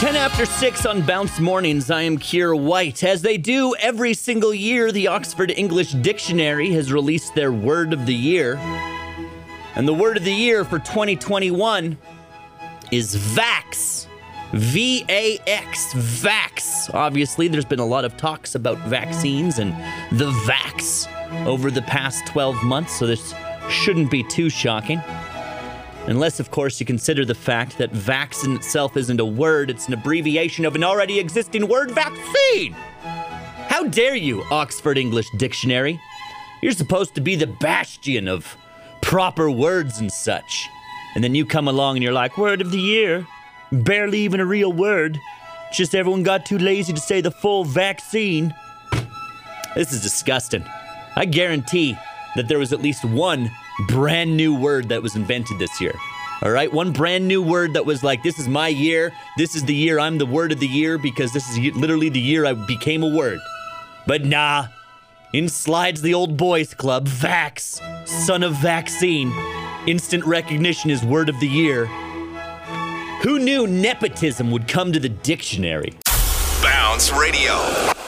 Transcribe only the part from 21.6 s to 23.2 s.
the past 12 months, so